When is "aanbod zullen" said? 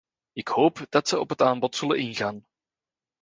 1.41-1.99